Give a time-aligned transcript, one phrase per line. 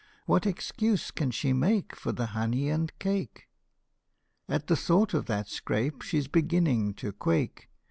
[0.25, 3.47] What excuse can she make For the honey and cake?
[4.49, 7.69] At the thought of that scrape she's beginning to quake.